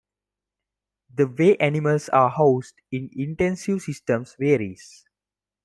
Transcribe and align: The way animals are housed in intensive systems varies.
The 1.13 1.27
way 1.27 1.57
animals 1.57 2.09
are 2.09 2.27
housed 2.31 2.73
in 2.91 3.11
intensive 3.13 3.83
systems 3.83 4.33
varies. 4.39 5.05